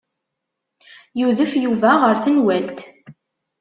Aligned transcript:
Yudef 1.19 1.51
Yuba 1.63 1.91
ɣer 2.01 2.15
tenwalt. 2.23 2.79